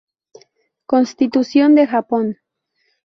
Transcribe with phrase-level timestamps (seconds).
[0.87, 2.39] Constitución de Japón.